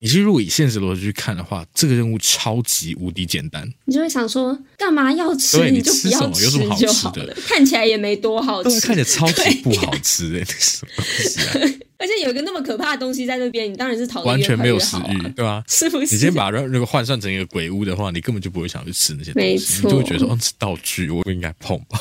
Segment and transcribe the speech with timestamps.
[0.00, 3.68] 你其实如果以现实逻辑去看的话，这个任务超级无敌简单。
[3.84, 5.58] 你就会想说，干嘛要吃？
[5.58, 6.42] 对，你就不要吃就好了。
[6.42, 7.36] 有什么好吃的？
[7.48, 11.78] 看起来也没多好吃，看起来超级不好吃哎，那什么东西啊？
[11.98, 15.64] 而且有一个那么可怕的东西在那边，你当然是逃完全没有食欲，对吧？
[15.66, 16.14] 是不是？
[16.14, 22.00] 你先把那那个换算成一个鬼屋的话，你根本就不会想去吃那些东西，你就会觉得说，哦，是道具，我不应该碰吧？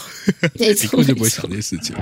[0.59, 1.95] 没错，你根本就不会想这些事情。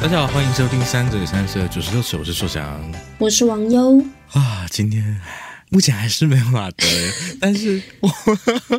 [0.00, 2.80] 大家好，欢迎收听三嘴三舌九十六首，我是硕翔，
[3.18, 5.20] 我是王优啊，今天。
[5.70, 6.84] 目前还是没有马德，
[7.40, 8.10] 但是我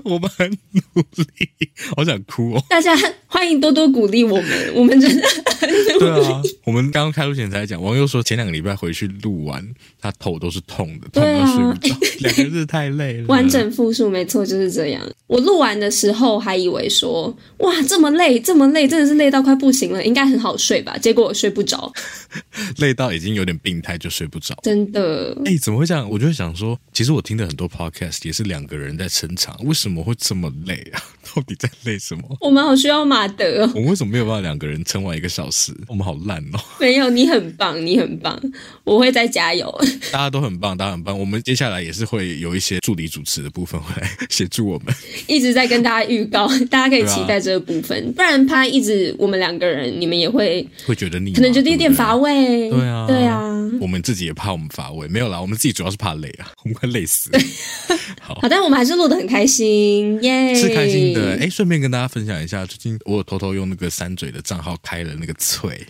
[0.04, 1.02] 我们很努
[1.38, 1.50] 力，
[1.96, 2.64] 好想哭哦！
[2.70, 2.94] 大家
[3.28, 5.26] 欢迎多多鼓励我们，我们真的
[5.58, 6.00] 很努力。
[6.00, 9.66] 对啊，我们刚刚开录前才讲，王优说前两个礼拜回去录完，
[10.02, 13.28] 他头都是痛的，痛到睡不着， 两个字太累了。
[13.28, 15.02] 完整复述没错，就是这样。
[15.28, 20.98] 我录完的时候还以为说哇这么累，这么累，真的是累到快不行了，应该很好睡吧？
[20.98, 21.90] 结果我睡不着，
[22.80, 24.58] 累到已经有点病态，就睡不着。
[24.62, 25.38] 真的？
[25.46, 26.10] 哎，怎么会这样？
[26.10, 26.78] 我就会想说。
[26.94, 31.02] 其实我听的很多 podcast 也是两个人在撑场，为什么会这么累啊？
[31.34, 32.24] 到底在累什么？
[32.42, 35.74] 我们好需要马德，我们为什么没有办法两个人撑完一个小时？
[35.88, 36.60] 我们好烂哦！
[36.82, 38.38] 没有，你很棒，你很棒，
[38.84, 39.74] 我会再加油。
[40.12, 41.18] 大家都很棒，大家很棒。
[41.18, 44.94] 我们接下来也是会有一些助理主持的部分会来协助我们，
[45.28, 48.06] 一直在跟大家预告， 大家可以期待这个部分。
[48.10, 52.70] 啊、不然怕一直我们两个人，你们也会会觉得腻，可能觉得有点乏味。
[52.70, 53.40] 对啊，对啊，
[53.80, 55.08] 我们自己也怕我们乏味。
[55.08, 57.40] 没有啦，我们自己主要是怕累啊，我们快累死了。
[58.20, 60.60] 好，好，但我们还是录得很开心，耶、yeah！
[60.60, 61.38] 是开心的。
[61.40, 65.86] 哎，顺便跟大家分享一下，最近我有偷偷用那个三嘴的账号开了那个脆，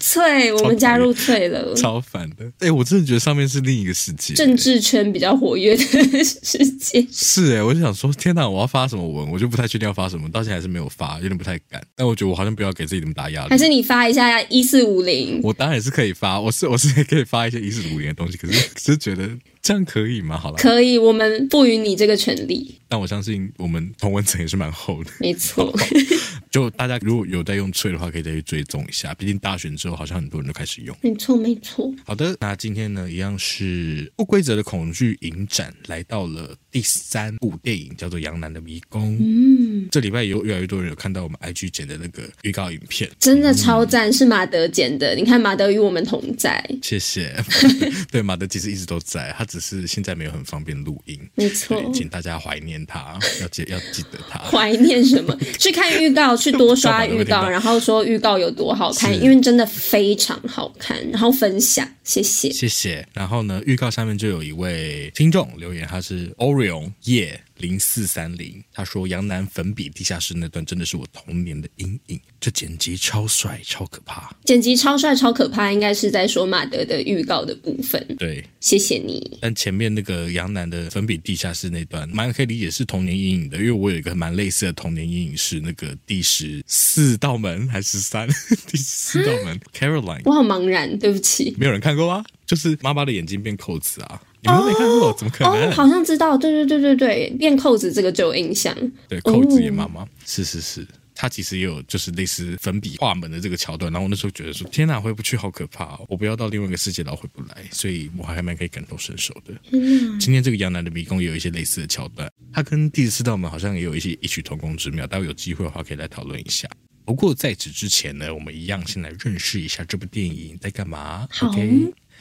[0.00, 2.50] 脆， 我们加入翠了，超烦的。
[2.60, 5.84] 哎，我真的觉得上面是另一个世界，政治圈比较活跃的
[6.24, 7.06] 世界。
[7.12, 9.30] 是哎，我就想说，天哪，我要发什么文？
[9.30, 11.82] 我就不太确定要发什么，到现在还是没有发，有点不太敢。
[11.94, 13.50] 但我觉得我好像不要给自己那么大压力。
[13.50, 15.40] 还是你发一下一四五零？
[15.42, 19.28] 我当然也是可以发，我是我是也可以发一些一四五零的东西，可是只是觉得。
[19.68, 20.38] 这样可以吗？
[20.38, 22.74] 好了，可以，我们赋予你这个权利。
[22.88, 25.70] 但我相信我们同温层也是蛮厚的，没错。
[26.50, 29.12] 就大家如果有在用脆的话，可以再去追踪一下。
[29.12, 30.96] 毕竟大选之后，好像很多人都开始用。
[31.02, 31.92] 没错，没错。
[32.06, 39.12] 好的，那今天呢，一样是不规则的恐惧影展来到了第三部电影，叫做《杨楠的迷宫》。
[39.20, 45.14] 嗯，这礼拜有越来越多人有看到我们 IG 剪的那个预告影片，真的超赞，嗯、是马德剪的。
[45.14, 46.66] 你看，马德与我们同在。
[46.82, 47.36] 谢谢。
[48.10, 51.18] 对，马德其实一直都在，他只是现在没有很方便录音。
[51.34, 54.38] 没错，请大家怀念他， 要记要记得他。
[54.38, 55.36] 怀念什么？
[55.58, 56.36] 去看预告。
[56.38, 60.96] 去多刷 预告，然后说预告有多好看，因为真的非常好看。
[61.10, 63.06] 然后分享，谢谢，谢谢。
[63.12, 67.40] 然后呢，预告下面就有一位听众留言，他是 Orion 耶。
[67.58, 78.04] 零四三零，他说杨楠粉笔地下室那段真的是我童年的阴影，这剪辑超帅超可怕，剪辑超帅超可怕，应该是在说马德的预告的部分。
[78.18, 79.38] 对，谢谢你。
[79.40, 88.28] 但前面那个杨楠的粉笔地下室那段，蛮可以理解是童年阴影的，因为我有一个蛮类似的童年阴影是那个第十四道门还是三
[88.66, 92.24] 第四道门 Caroline，我好茫然，对不起， 没有人看过啊？
[92.46, 94.20] 就是妈妈的眼睛变扣子啊。
[94.40, 95.68] 你们都没看过，怎么可能？
[95.68, 98.74] 哦，好像知道，对对对对对，变扣子这个就有印象。
[99.08, 103.92] 对，扣子也妈妈，是是是，他其实也有就是类似粉笔画门的这个桥段。
[103.92, 107.64] 然后我那时候觉得说，天哪，回不去好可怕哦，我不要到另外一个世界，然后回不来。
[107.72, 109.52] 所以我还蛮可以感同身受的。
[109.72, 115.04] 嗯，今天这个杨楠的迷宫也有一些类似的桥段，它跟第四道门好像也有一些异曲同工之妙。
[115.04, 116.68] 待会有机会的话，可以来讨论一下。
[117.04, 121.26] 不过在此之前呢，我们一样先来认识一下这部电影在干嘛。
[121.30, 121.52] 好。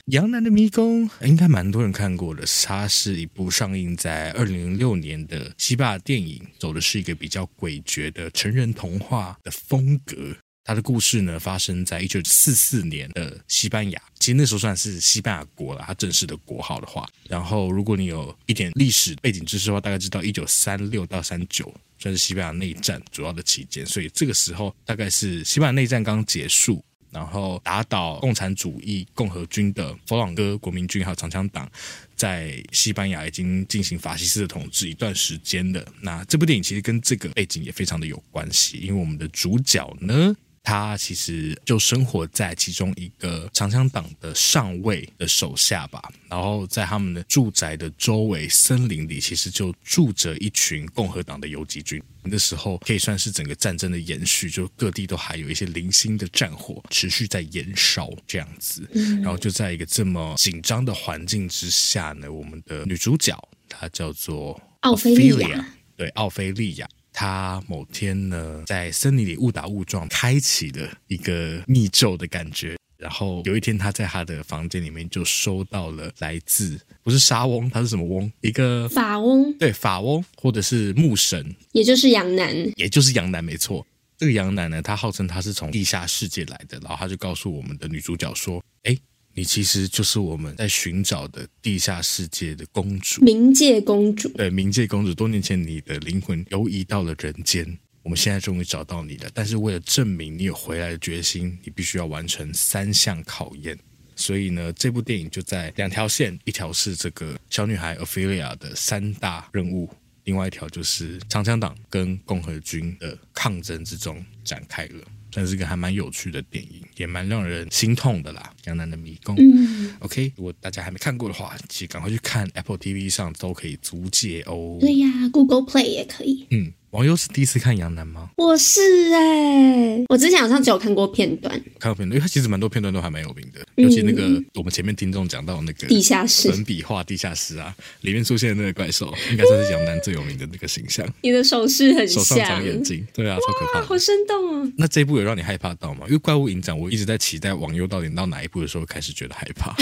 [0.07, 0.15] Okay?
[0.15, 10.15] 杨楠的迷宫应该蛮多人看过的，它是一部上映在二零零六年的西班牙电影，走的是一个比较诡谲的成人童话的风格。
[10.63, 17.07] 它的故事呢，发生在一九四四年的西班牙，其实那时候算是西班牙国了，它正式的国号的话。
[17.29, 26.83] 然后，如果你有一点历史背景知识的话，大概知道一九三六到三九算是西班牙内战主要的期间，所以这个时候大概是西班牙内战刚结束。
[27.17, 31.67] 然后打倒共产主义共和军的佛朗哥国民军还有长枪党，
[32.15, 35.83] 在西班牙已经进行法西斯的统治一段时间了。
[36.01, 40.35] 那这部电影其实跟这个背景也非常的有关系，因为我们的主角呢，
[40.67, 46.11] 他其实就生活在其中一个长枪党的上尉的手下吧。
[46.27, 52.03] 然后在他们的住宅的周围森林里，其实就住着一群共和党的游击军。
[52.21, 58.85] 那时候可以算是整个战争的延续，就各地都还有一些零星的战火持续在燃烧这样子。
[59.23, 63.33] 然后就在一个这么紧张的环境之下呢，我们的女主角
[63.69, 65.65] 她叫做奥菲利亚，
[65.95, 66.89] 对，奥菲利亚。
[67.19, 72.77] 他某天呢，在森林里误打误撞，开启了一个密咒的感觉。
[72.95, 78.31] 然后有一天，他在他的房间里面就收到了来自不是沙翁，他是什么翁？
[78.41, 83.83] 一个法翁，对，法翁或者是牧神，也就是杨楠，也就是杨楠，没错。
[84.15, 88.95] 这个杨楠呢，他号称他是从地下世界来的，然后他就告诉我们的女主角说：“哎，
[89.37, 94.27] 你其实就是我们在寻找的地下世界的公主，冥界公主。
[94.29, 103.77] 对，冥界公主，多年前你的灵魂游移到了人间。”我们现在终于找到你了，但是为了证明你有回来的决心，你必须要完成三项考验。
[104.15, 109.87] 所以呢，这部电影就在两条线，一条是这个小女孩 Ophelia 的三大任务，
[110.23, 115.03] 另外一条就是长枪党跟共和军的抗争之中展开了。
[115.31, 119.35] 算是一个还蛮有趣的电影，也蛮让人心痛的啦，《江南的迷宫》。
[119.39, 124.77] 嗯，OK，如果大家还没看过的话，其实赶快去看 Apple TV 上都可以租借哦。
[124.79, 126.47] 对呀，Google Play 也可以。
[126.51, 126.71] 嗯。
[126.97, 128.27] 网友是第一次看《杨楠》吗？
[128.37, 128.81] 我是
[129.13, 134.23] 哎、欸，我之前好像只有看过片段，看过片段，因为它其实蛮多片段都还蛮有名的，嗯、尤其那个
[134.55, 137.71] 我们前面听众讲到那个地下室粉笔画地下室啊，
[138.01, 141.07] 里面出现的那个怪兽，应该算是杨楠最有名的那个形象。
[141.21, 144.71] 你的手势很像，手上长眼睛，对啊，超可怕，好生动啊。
[144.75, 145.99] 那这一部有让你害怕到吗？
[146.07, 149.75] 因为怪物影展，我一直在期待网友到底到哪一部的时候开始觉得害怕。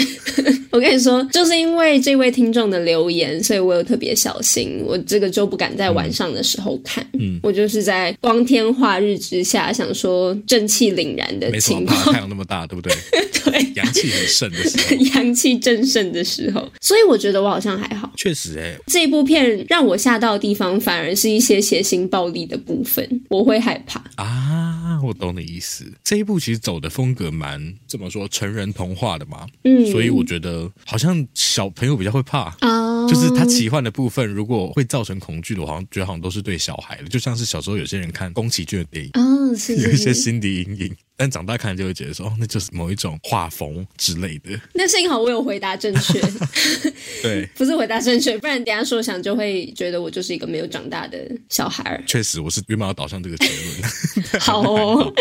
[0.70, 7.05] 我跟你说，就是因为这位听众的留言，所以我有特别小心，我这个就不敢在晚上的时候看，嗯，
[7.42, 7.86] 我就是。
[7.86, 12.92] 在光天化日之下，想说正气凛然的情况，太阳那么大，对不对？
[13.44, 18.10] 对，阳气很盛的时候， 阳气正盛的时候，所以我觉得我好像还好。
[18.16, 24.98] 确实、欸，哎，这部片让我吓到的地方，反而是一些血腥暴力的部分，我会害怕啊。
[25.04, 32.75] 我懂你意思，这一部其实走的风格蛮怎么说，成人童话的嘛，嗯，所以我觉得好像小朋友比较会怕啊。
[33.08, 40.96] 就是它奇幻的部分，如果会造成恐惧的，我好像觉得好像都是对小孩的，就像是小时候有些人看宫崎骏的电影，哦，是，是，是，有一些心理阴影。
[41.16, 44.60] 但长大看就会觉得说，哦，那就是某一种画风之类的。
[44.74, 46.20] 那幸好我有回答正确，
[47.22, 51.18] 对， 不是回答正确，不然等下说想就会觉得我就是一个没有长大的
[51.48, 52.02] 小孩。
[52.06, 54.40] 确实，我是原本要导向这个结论。
[54.40, 55.12] 好哦，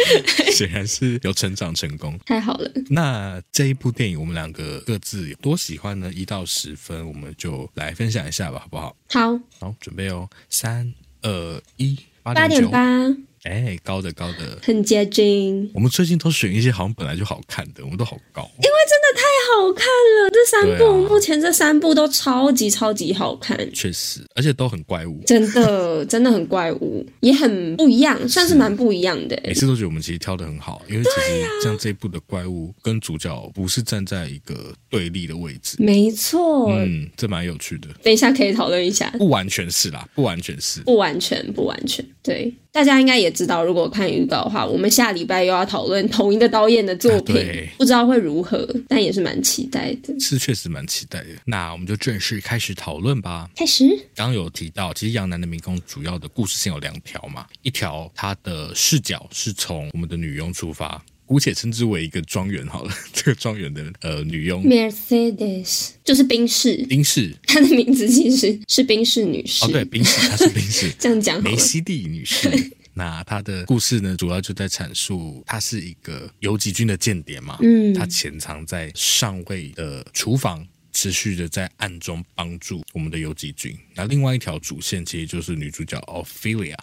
[0.52, 2.70] 显然是有成长成功，太好了。
[2.90, 6.12] 那这一部电影我们两个各自有多喜欢呢？
[6.14, 8.96] 一到十分，我们就来分享一下吧，好不好？
[9.10, 13.16] 好，好，准备哦，三二一，八点八。
[13.46, 15.70] 哎，高的高的，很接近。
[15.74, 18.42] 我们最近都选一些好像本来就好看的，我们都好高。
[18.58, 29.40] 因为真的太好看了，这三部、啊、目前这三部都超级超级好看，确实，而且都很怪物，真的 真的很怪物，也很不一样，算是蛮不一样的。
[29.46, 37.90] 每次都觉得我们其实挑的很好，因为其实像这一部的怪物跟主角不是站在一个对立的位置，没错，嗯，这蛮有趣的。
[38.02, 42.52] 等一下可以讨论一下，不完全是啦，不完全是，不完全不完全，对。
[42.76, 47.42] 大家应该也知道，如果看预告的话，我们下礼拜又要讨论同一个导演的作品，啊、
[47.78, 50.14] 不知道会如何，但也是蛮期待的。
[50.20, 51.30] 是确实蛮期待的。
[51.46, 53.50] 那我们就正式开始讨论吧。
[53.56, 53.86] 开始。
[54.14, 61.02] 刚刚有提到，其实《杨楠的迷宫》主要的故事线有两条嘛，一条它的视角是从我们的女佣出发。
[61.26, 69.66] 姑且称之为一个庄园好了， 这个庄园的呃女佣 Mercedes 就是宾士，宾士，她的名字其实是宾士女士。
[69.66, 72.50] 哦，对，宾士，她是宾士， 这样讲，梅西蒂女士。
[72.94, 83.78] 那她的故事呢，主要就在阐述她是一个游击军的间谍嘛，嗯，她潜藏在上尉的厨房，持续的在暗中帮助我们的游击军。
[83.96, 86.78] 那另外一条主线其实就是女主角 Ophelia。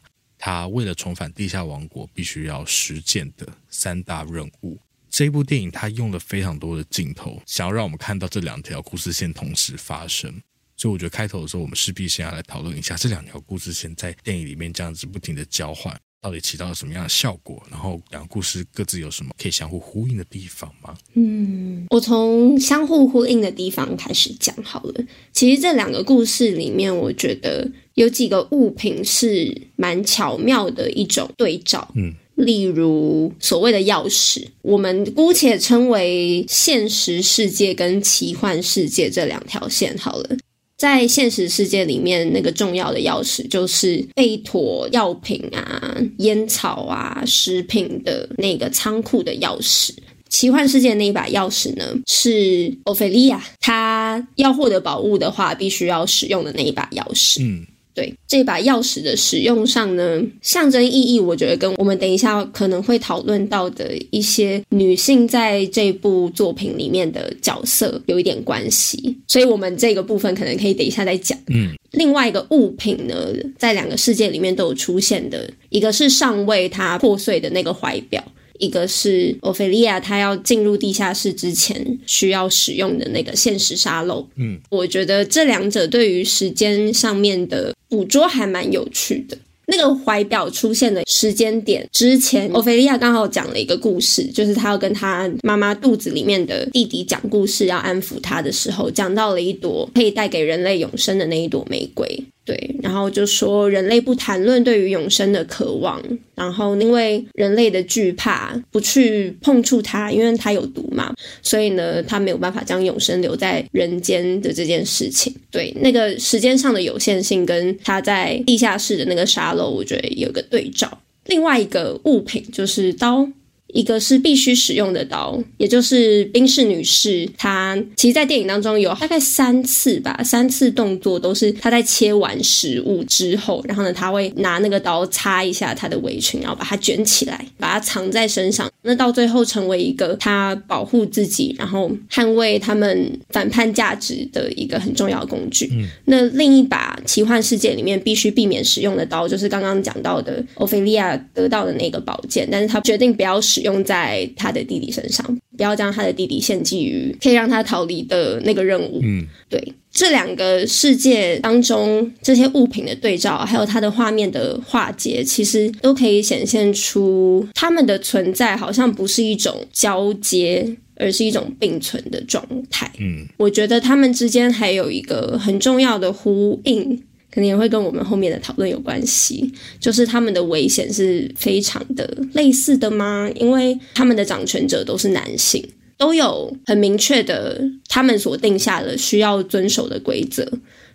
[0.45, 4.77] 他为了重返地下王国，必须要实践的三大任务。
[5.09, 10.43] 这部电影他用了非常多的镜头，想要让我们看到这两条故事线同时发生。
[10.77, 17.63] 所以我觉得开头的时候，我们势必先要来讨论一下这两条故事线在电影里面这样子不停的交换，到底起到了什么样的效果？
[17.71, 20.97] 然后两个故事各自有什么可以相互呼应的地方吗？
[21.15, 25.05] 嗯，我从相互呼应的地方开始讲好了。
[25.33, 27.71] 其实这两个故事里面，我觉得。
[27.95, 40.37] 有几个物品是蛮巧妙的一种对照，嗯，例如所谓的钥匙，我们姑且称为现实世界跟奇幻世界这两条线好了。
[40.83, 49.93] 在现实世界里面，那个重要的钥匙就是备妥药品啊、烟草啊、食品的那个仓库的钥匙。
[50.29, 57.41] 奇幻世界那一把钥匙呢，是欧菲利亚，她要获得宝物的话，必须要使用的那一把钥匙。
[57.41, 57.65] 嗯。
[57.95, 71.39] 对，这把钥匙的使用上呢，象征意义，我觉得跟我们等一下可能会讨论到的一些女性在这部作品里面的角色有一点关系，所以我们这个部分可能可以等一下再讲。
[71.49, 73.15] 嗯，另外一个物品呢，
[73.59, 78.23] 在两个世界里面都有出现的，一个是上尉他破碎的那个怀表。
[78.59, 84.25] 一个是欧菲利亚她要进入地下室之前需要使用的那个现实沙漏。
[84.37, 89.37] 嗯，我觉得这两者对于时间上面的捕捉还蛮有趣的。
[89.67, 102.25] 那个怀表出现的时间点之前，欧菲利亚刚好讲了一个故事，就是她要跟她妈妈肚子里面的弟弟讲故事，要安抚他的时候，讲到了一朵可以带给人类永生的那一朵玫瑰。
[102.45, 106.03] 对，然后就说人类不谈论对于永生的渴望，
[106.35, 115.33] 然后因为人类的惧怕不去碰触它，因为它有毒嘛，所以呢，它没有办法将永生留在人间的这件事情。
[115.51, 121.01] 对，那个时间上的有限性跟他在地下室的那个沙漏，我觉得有个对照。
[121.27, 123.29] 另外一个物品就是刀。
[123.73, 138.71] 一个是必须使用的刀，也就是冰室女士，她其实，在电影当中有大概三次吧，三次动作都是她在切完食物之后，然后呢，她会拿那个刀擦一下她的围裙，然后把它卷起来，把它藏在身上。
[138.83, 145.71] 那到最后成为一个她保护自己，然后捍卫他们反叛价值的一个很重要的工具。
[145.73, 145.89] 嗯。
[146.05, 153.62] 那另一把奇幻世界里面必须避免使用的刀，就是刚刚讲到的欧菲利亚得到的那个宝剑，但是她决定不要使。
[153.63, 155.25] 用在他的弟弟身上，
[155.57, 159.01] 不要将他的弟弟献祭于可以让他逃离的那个任务。
[159.03, 172.91] 嗯，对，这两个世界当中这些物品的对照，还有它的画面的化解，其实都可以显现出他们的存在好像不是一种交接，而是一种并存的状态。
[172.99, 177.03] 嗯，我觉得他们之间还有一个很重要的呼应。
[177.33, 183.31] 可能也会跟我们后面的讨论有关系，就是他们的危险是非常的类似的吗？
[183.35, 190.47] 因为他们的掌权者都是男性，都有很明确的他们所定下的需要遵守的规则。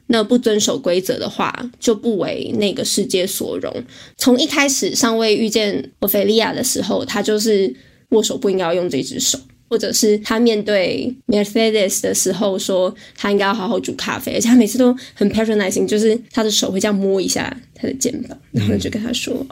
[0.09, 3.83] 那不遵守规则的话，就不为那个世界所容。
[4.15, 7.75] 从一开始尚未遇见欧菲利亚的时候，他就是
[8.11, 9.37] 握手不应该要用这只手。
[9.69, 19.45] 或者是他面对 Mercedes 的时候说，他应该要好好煮咖啡，而且他每次都很 patronizing，就是他的手会这样摸一下他的肩膀，然后就跟他说：“，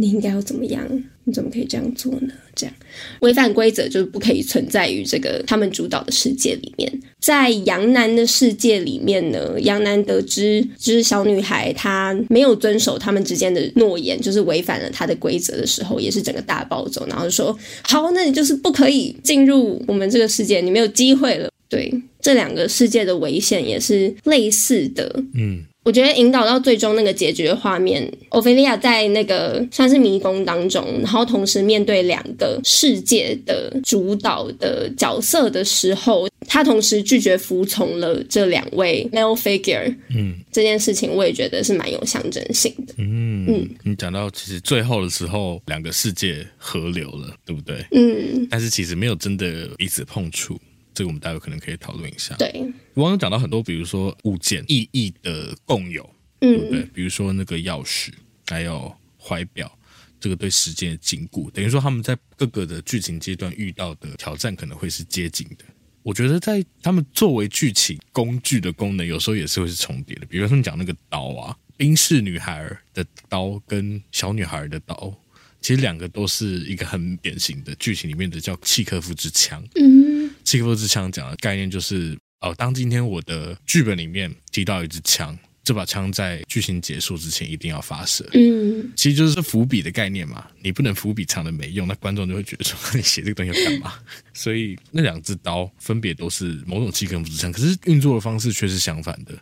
[0.00, 0.82] 你应该要怎么样？
[1.24, 2.74] 你怎么可以这样做呢？”这样
[3.20, 6.90] 违反规则就是不可以存在于这个他们主导的世界里面。
[7.20, 25.22] 在杨楠的世界里面呢，杨楠得知就是小女孩她没有遵守他们之间的诺言，就是违反了他的规则的时候，也是整个大暴走，然后就说：“好，那你就是不可以进入我们这个世界，你没有机会了。”对，这两个世界的危险也是类似的。
[25.34, 25.64] 嗯。
[25.82, 39.94] 我觉得引导到最终那个结局的画面，欧菲利亚在那个算是迷宫当中，然后同时面对两个世界的主导的角色的时候，她同时拒绝服从了这两位 male figure。
[40.14, 42.94] 嗯，这件事情我也觉得是蛮有象征性的。
[42.98, 47.82] 嗯嗯，你讲到其实最后的时候，两个世界合流了，对不对？
[47.92, 50.60] 嗯，但是其实没有真的彼此碰触。
[50.94, 52.34] 这个我们待会可能可以讨论一下。
[52.36, 56.08] 对，网友讲到很多，比如说物件意义的共有，
[56.40, 56.82] 嗯，对不对？
[56.92, 58.10] 比如说那个钥匙，
[58.46, 59.70] 还有怀表，
[60.18, 65.64] 这个对时间的禁锢，等于说他们在各个的剧情阶段遇到的挑战可能会是接近的。
[66.02, 70.26] 我觉得在他们作为剧情工具的功能，有时候也是会是重叠的。
[70.26, 75.14] 比如说你讲那个刀啊，冰室女孩的刀跟小女孩的刀。
[75.62, 79.62] 其实两个都是一个很典型的剧情里面的叫契诃夫之枪。
[79.74, 80.09] 嗯，
[80.50, 88.28] 契诃夫之枪讲的概念就是，哦，当今天我的剧本里面提到一支枪，这把枪在剧情结束之前一定要发射。
[88.32, 90.44] 嗯，其实就是伏笔的概念嘛。
[90.60, 93.94] 你不能伏笔藏的没用，那观众就会觉得说 你写这个东西要干嘛？
[94.34, 99.32] 所以那两支刀分别都是某种契诃夫之枪，可是运作的方式却是相反的。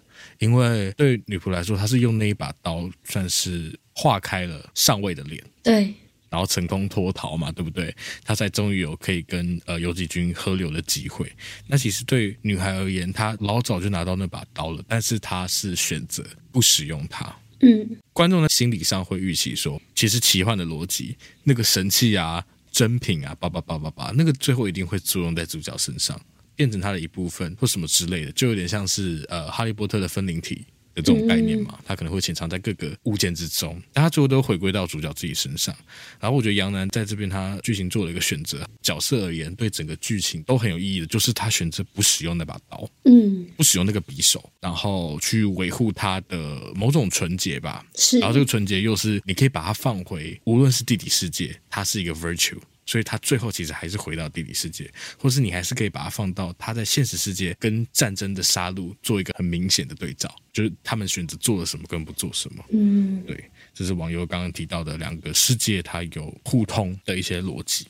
[0.40, 5.42] 因为对女仆来说，她是用那一把刀算是划开了上尉的脸。
[5.62, 5.94] 对。
[6.30, 7.94] 然后成功脱逃嘛，对不对？
[8.25, 11.30] 他才终于有可以跟呃游击军合流的机会。
[11.66, 17.35] 那其实对女孩而言，她老早就拿到那把刀了，但是她是选择不使用它。
[17.61, 26.20] 嗯，观众的心理上会预期说，其实奇幻的逻辑，那个神器啊、珍品啊，叭叭叭叭叭，那个最后一定会作用在主角身上，
[26.54, 30.64] 变成他的一部分或什么之类的，就有点像是呃哈利波特的分灵体。
[31.02, 35.74] 这种概念嘛，他可能会潜藏在各个物件之中，但他最后都回归到主角自己身上。
[36.20, 47.84] 然后我觉得杨楠在这边他剧情做了一个选择，角色而言对整个剧情都很有意义的，就是他选择不使用那把刀，嗯，不使用那个匕首，然后去维护他的某种纯洁吧。
[47.94, 52.58] 是，然后这个纯洁又是你可以把它放回，无论是地底世界，它是一个 virtue。
[52.88, 62.64] 所以他最后其实还是回到地理世界，或是你还是可以把它放到他在现实世界跟战争的杀戮做一个很明显的对照，就是他们选择做了什么跟不做什么。
[62.71, 67.87] 嗯，对，这是网友刚刚提到的两个世界，它有互通的一些逻辑。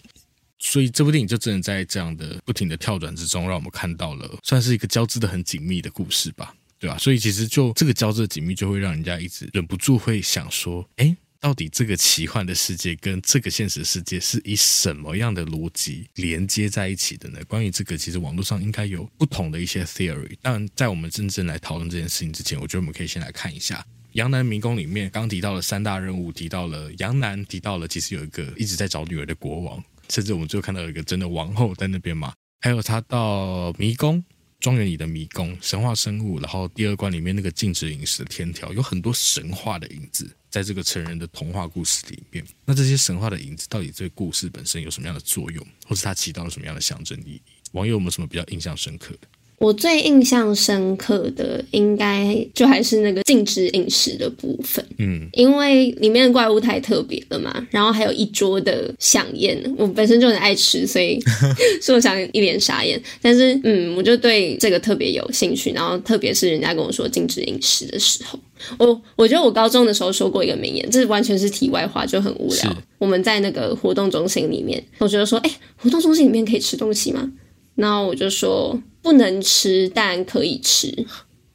[0.58, 6.98] 所以这部电影就真的在这样的不停的跳转之中，让我们看到了算是一个交织的很紧密的故事吧，对吧？
[6.98, 17.38] 所以其实就这个交织的紧密，就会让人家一直忍不住会想说，哎，到底这个奇幻的世界跟这个现实世界是以什么样的逻辑连接在一起的呢？
[17.46, 20.36] 关于这个，其实网络上应该有不同的一些 theory。
[20.42, 23.76] 但在我们真正来讨论这件事情之前，我觉得我们可以先来看一下
[24.12, 29.82] 《杨楠迷宫》里面刚提到了三大任务，提到了杨楠，提到了其实有一个一直在找女儿的国王。
[30.08, 34.24] 甚至我们就看到有一个真的王后在那边嘛，还有他到迷宫
[34.58, 42.44] 庄园里的迷宫神话生物，然后第二关里面那个禁止饮食的天条，有很多神话的影子在这个成人的童话故事里面。
[42.64, 47.40] 那这些神话的影子到底对故事本身有什么样的作用，或是它起到了什么样的象征意义？
[47.72, 49.28] 网友有没有什么比较印象深刻的？
[49.58, 54.86] 我最印象深刻的，应该就还是那个禁止饮食的部分。
[54.98, 61.20] 嗯，因为里面的怪物太特别了嘛，然后还有一桌的饗宴，我本身就很爱吃，所以
[61.82, 63.02] 说我想一脸傻眼。
[63.20, 65.72] 但是，嗯，我就对这个特别有兴趣。
[65.72, 68.38] 然后，特别是人家跟我说禁止饮食的时候，
[68.78, 72.76] 我我觉得我高中的时候说过一个名言，这完全是题外话，就很无聊。
[72.98, 77.30] 我们在那个活动中心里面，我觉得说，哎，活动中心里面可以吃东西吗？
[77.74, 78.80] 然后我就说。
[79.00, 81.06] 不能吃，但可以吃。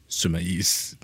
[0.07, 0.95] 什么意思？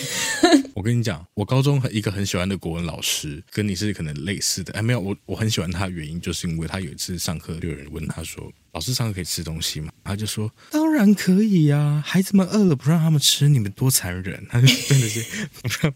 [0.74, 4.72] 我跟你讲，我高中一个很喜欢的国文老师，跟你是可能类似的。
[4.72, 8.50] 哎，没有，我我很喜欢他的原因，就是因为他有一次上课，就有人问他说。
[8.72, 9.92] 老师上课可以吃东西吗？
[10.02, 14.42] 他就说当然可以呀、啊，孩子们饿了不让他们吃，你们多残忍！
[14.50, 15.20] 他 就对那些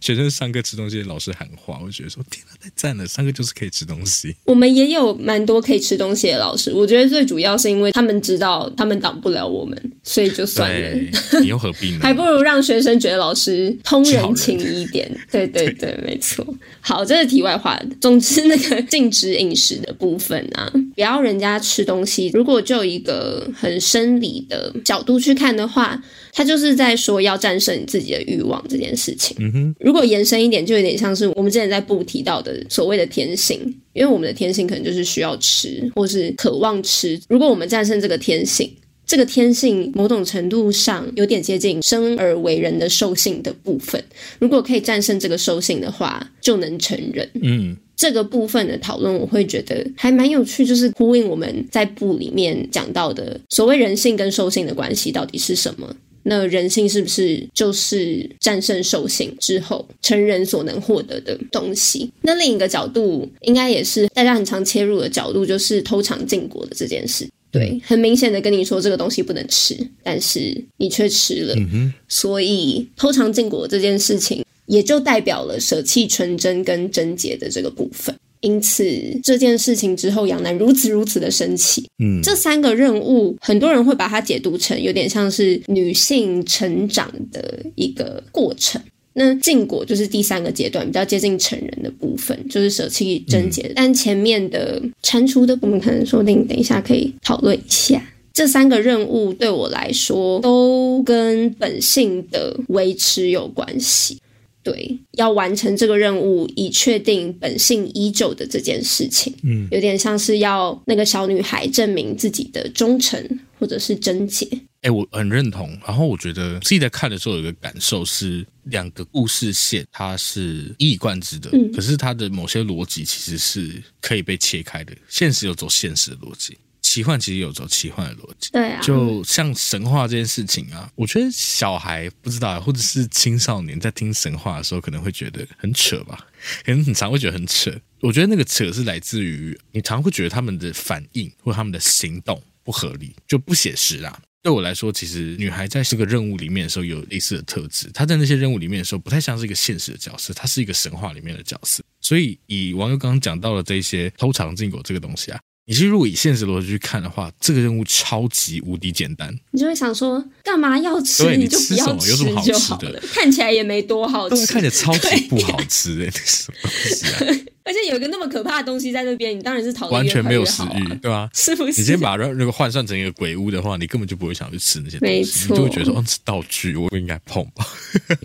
[0.01, 3.07] 学生上课吃东西的老师喊话，我觉得说天哪，太赞了！
[3.07, 4.37] 上课就是可以吃东西。
[4.45, 11.41] 我们也有蛮多可以吃东西的老师，我觉得最主要是因为他们知道他们挡不了我们，所以就算了。
[11.41, 12.01] 你又何必呢？
[12.03, 15.11] 还不如让学生觉得老师通人情一点。
[15.31, 16.47] 对对对，对 没错。
[16.81, 17.81] 好，这是题外话。
[18.01, 22.31] 总之，那个禁止饮食的部分啊，不要人家吃东西。
[22.35, 29.37] 如果就一个很生理的角度去看的话，他就是在说要战胜你自己的欲望这件事情。
[29.39, 33.61] 嗯哼，如果延伸一点，就有点像是我们之前在部提到的所谓的天性，
[33.93, 37.17] 因为我们的天性可能就是需要吃，或是渴望吃。
[37.29, 38.69] 如果我们战胜这个天性，
[39.07, 44.03] 这个天性某种程度上有点接近生而为人的兽性的部分。
[44.41, 47.31] 如果可以战胜这个兽性的话，就能成人。
[47.41, 47.77] 嗯。
[48.01, 55.95] 这个部分的讨论，我会觉得还蛮有趣，就是呼应我们在部里面讲到的所谓人性跟兽性的关系到底是什么？
[56.23, 62.11] 那人性是不是就是战胜兽性之后成人所能获得的东西？
[62.23, 67.29] 那另一个角度，应该也是大家很常切入的角度，就是偷尝禁果的这件事。
[67.51, 71.55] 对，很明显的跟你说这个东西不能吃，但是你却吃了。
[71.57, 71.93] 嗯。
[72.09, 74.43] 所以偷尝禁果这件事情。
[74.71, 78.85] 也就代表了舍弃纯真跟贞洁的这个部分，因此
[79.21, 81.85] 这件事情之后，杨楠如此如此的生气。
[81.99, 88.81] 嗯，这三个任务，很多人会把它解读成有点像是女性成长的一个过程。
[89.13, 93.63] 那禁果就是第三个阶段，比较接近成人的部分，就是舍弃贞洁。
[93.63, 98.01] 嗯、但前面的蟾蜍的，我们可能说不定等一下可以讨论一下。
[98.33, 104.17] 这三个任务对我来说，都跟本性的维持有关系。
[104.63, 114.47] 对，要完成这个任务，以确定本性依旧的这件事情，嗯，有点像是要那个小女孩证明自己的忠诚或者是贞洁。
[114.83, 115.69] 哎，我很认同。
[115.87, 124.93] 然后我觉得自己在看的时候有一个感受是，两个故事线它是一以贯之的，嗯，可是它的某些逻辑其实是可以被切开的。
[125.09, 126.57] 现实有走现实的逻辑。
[126.81, 136.27] 奇幻其实有走奇幻的逻辑，对啊，就像神话这件事情啊，我觉得小孩不知道，或者是青少年在听神话的时候，可能会觉得很扯吧，
[136.65, 137.71] 可能很常会觉得很扯。
[138.01, 144.19] 我觉得那个扯是来自于你常会觉得他们的反应或他们的行动不合理，就不写实啦。
[144.43, 151.85] 对我来说，其实女孩在这个任务里面的时候有类似的特质，她在那些任务里面的时候不太像是一个现实的角色，她是一个神话里面的角色。
[152.01, 155.39] 所以以网友刚刚讲到的这些偷尝禁果这个东西啊。
[155.71, 159.33] 你其实如果以现实逻辑去看的话，这个任务超级无敌简单。
[159.53, 161.23] 你就会想说，干嘛要吃？
[161.23, 163.01] 对，你就不要吃，有什么好吃的？
[163.15, 167.47] 看起来也没多好吃，看起来超级不好吃哎，那什么东西啊？
[167.65, 171.29] 而且有一个那么可怕的东西在那边，你当然是逃得完全没有食欲，对吧？
[171.35, 171.81] 是不是？
[171.81, 177.67] 你先把那那个换算成一个鬼屋的话，你根本就不会想去吃那些东西，你就会觉得说，哦，是道具，我不应该碰吧？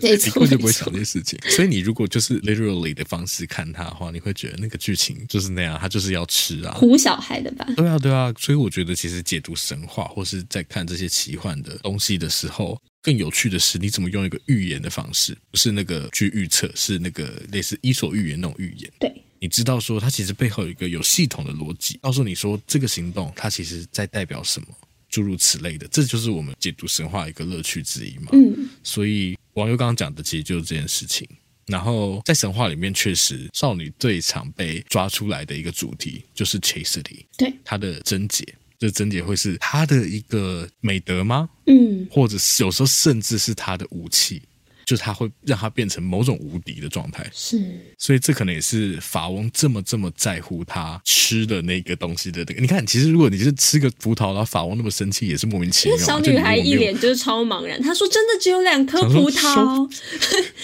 [0.02, 1.38] 没错，你根本就不会想这些事情。
[1.50, 7.66] 所以你如果就是 literally 的方式看它的话，你会觉得那个剧情就是那样，它就是要吃啊，唬小孩的吧？
[7.76, 8.32] 对啊，对啊。
[8.38, 18.92] 所以我觉得，其实解读神话或是在看这些奇幻的东西的时候，更有趣的是，你怎么用一个预言的方式，不是那个去预测，是那个类似伊索寓言那种预言。
[18.98, 19.22] 对。
[19.38, 24.66] 你知道说，它其实背后有一个有系统的逻辑，告诉你说这个行动它其实在代表什么，
[25.08, 28.30] 诸如此类的，这就是我们解读神话一个乐趣之一嘛。
[28.32, 31.28] 嗯，所以网友刚刚讲的其实就是这件事情。
[31.66, 38.42] 然后在神话里面，确实少女最常被抓出来的一个主题就是 chastity，对，她的贞洁，
[38.78, 41.48] 这贞洁会是他的一个美德吗？
[41.66, 44.42] 嗯，或者是有时候甚至是他的武器。
[44.84, 47.60] 就是他会让他变成某种无敌的状态，是，
[47.98, 52.60] 所以这可能也是法翁这么这么在乎他吃的那个东西的那个。
[52.60, 55.98] 你看，其实如果你是吃个葡萄，然后法翁那么生气，也是莫名其妙。
[55.98, 59.90] 小女孩一脸就是超茫然，她说：“真的只有两颗葡萄，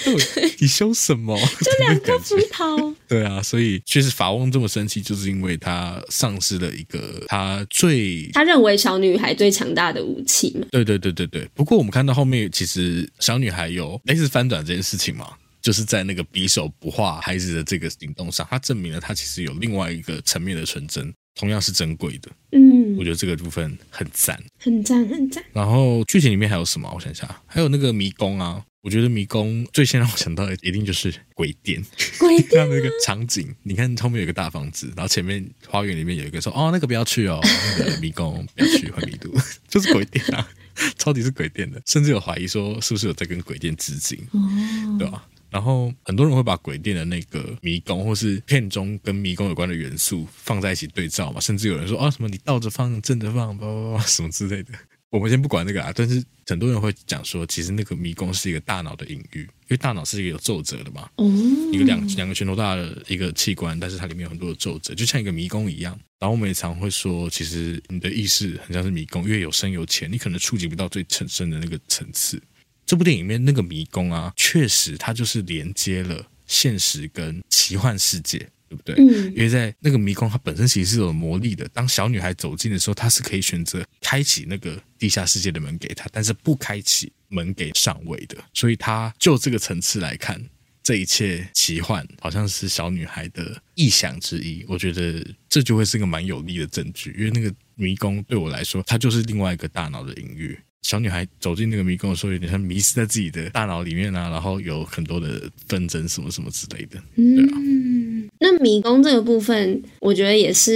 [0.05, 1.37] 对， 你凶什么？
[1.61, 10.66] 就两颗 葡萄。”对啊，所以确实法翁这么生气，就是因为他丧失了一个他最他认为小女孩最强大的武器嘛。
[10.70, 11.48] 对对对对对。
[11.55, 14.01] 不过我们看到后面，其实小女孩有。
[14.05, 22.31] 类似翻转这件事情嘛，就是在那个匕首不化孩子的这个行动上，他证明了他其实有另外一个层面的纯真，同样是珍贵的。
[22.53, 25.42] 嗯，我觉得这个部分很赞，很赞，很赞。
[25.53, 26.90] 然后剧情里面还有什么？
[26.94, 31.80] 我想一下，还有那个迷宫啊，我觉得迷宫最先让我想到的一定就是鬼店。
[32.18, 37.40] 鬼店 那个场景，你看后面有个大房子，然后前面花园里面有一个说：“哦，那个不要去哦，
[37.78, 39.32] 那个迷宫不要去，会迷路。”
[39.68, 40.48] 就是鬼店啊。
[40.96, 45.28] 超级是鬼店的，甚至有怀疑说是不是有在跟鬼店致敬，哦、对吧？
[45.50, 54.72] 然后很多人会把鬼店的那个迷宫，或是片中跟迷宫有关的元素放在一起对照嘛，甚至有人说啊，什么你倒着放、正着放，叭叭叭什么之类的。
[55.12, 65.92] 我们先不管那个啊，但是很多人会讲说，其实那个迷宫是一个大脑的隐喻，因为大脑是一个有皱褶的嘛，嗯、一个两两个拳头大的一个器官，但是它里面有很多的皱褶，就像一个迷宫一样。
[66.18, 72.42] 然后我们也常会说，其实你的意识很像是迷宫，因为有深有浅，你可能触及不到最深深的那个层次。
[72.87, 78.48] 这部电影里面那个迷宫啊，确实它就是连接了现实跟奇幻世界。
[78.72, 78.94] 对不对？
[78.96, 81.68] 嗯，因为在那个迷宫，它本身其实是有魔力的。
[81.68, 88.37] 当小女孩走进的时候，她是可以选择开启那个地下世界的门给她，但是不开启门给上位的。
[88.54, 90.42] 所以，她就这个层次来看，
[90.82, 94.64] 这一切奇幻好像是小女孩的臆想之一。
[94.68, 100.58] 我觉得这就会是个蛮有力的证据，因为那个迷宫对我来说，它就是另外一个大脑的隐喻。
[100.82, 107.54] 小女孩走进那个迷宫的时候，有点像迷失在自己的大脑里面啊，然后有很多的纷争什么什么之类的，对啊。
[107.56, 110.72] 嗯，那迷宫这个部分，我觉得也是，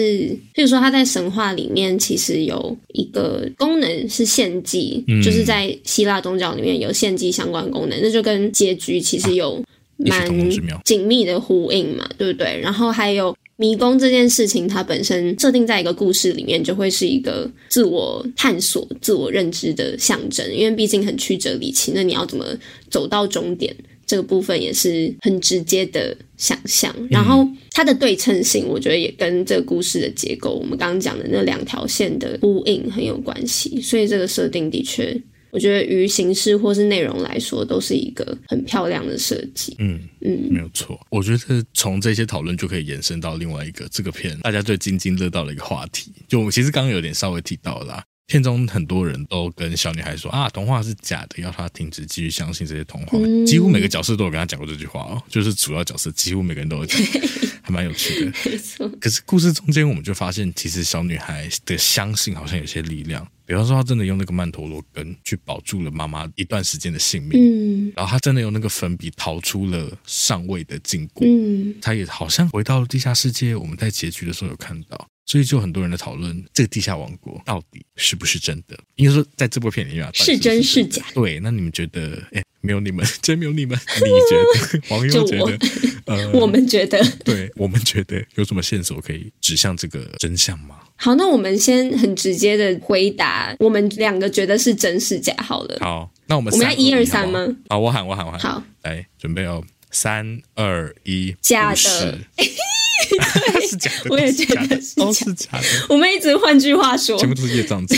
[0.55, 9.63] 譬如说它在神话里面其实有一个功能是献祭，嗯、就是在希腊宗教里面有献祭相关功能，那就跟结局其实有
[9.97, 10.51] 蛮
[10.85, 12.61] 紧密的呼应嘛，对不对？
[12.61, 13.37] 然后还有。
[13.59, 20.47] 迷宫这件事情，它本身设定在一个故事里面，就会是一个自我探索、自我认知的象征。
[20.55, 22.45] 因为毕竟很曲折离奇，那你要怎么
[22.91, 23.75] 走到终点？
[24.07, 26.95] 这个部分也是很直接的想象。
[27.11, 33.81] 然后它的对称性，我觉得也跟这个故事的结构，我们刚刚讲的那两条线的呼应很有关系。
[33.81, 35.21] 所以这个设定的确。
[35.53, 39.75] 我觉得于形式或是内容来说，都是一个很漂亮的设计。
[39.79, 41.01] 嗯嗯，没有错。
[41.09, 46.13] 我觉得从这些讨论就可以延伸到另外一个这个片大家最津津乐道的一个话题。
[46.29, 53.17] 就我们其实刚刚有点稍微提到了啦，片中很多人都跟小女孩说啊，童话是假的，要她停止继续相信这些童话。
[53.19, 56.99] 嗯、几乎每个角色都有跟她讲过这句话哦，就是主要角色几乎每个人都有讲，
[57.67, 58.33] 还蛮有趣的。
[58.49, 58.89] 没错。
[59.01, 63.27] 可是故事中间我们就发现，其实小女孩的相信好像有些力量。
[63.45, 73.57] 比方说，她真的用那个曼陀罗根去保住了妈妈一段时间的性命，嗯，然后她真的用那个粉笔逃出了上位的禁锢，嗯，她也好像回到了地下世界。
[73.57, 78.79] 我们在结局的时候有看到，所以就很多人在讨论这个地下王国到底是不是真的？
[78.97, 81.05] 应该说，在这部片里面是真是假？
[81.15, 82.23] 对，那你们觉得？
[82.33, 84.83] 哎，没有你们， 真没有你们，你觉得？
[84.95, 85.59] 网友觉得？
[86.07, 90.77] 我 呃，我们觉得，对我们觉得有什么线索可以指向这个真相吗？
[90.97, 95.79] 好，那我们先很直接的回答，我们两个觉得是真是假好了。
[95.81, 97.47] 好，那我们我们要一二三吗？
[97.69, 98.41] 好，我喊我喊我喊。
[98.41, 105.65] 好，来准备哦，三二一，假的，是假的，我也觉得都是假的。
[105.89, 107.97] 我们一直换句话说，全部都是业障重。